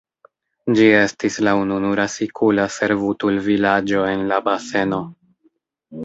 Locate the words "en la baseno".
4.13-5.03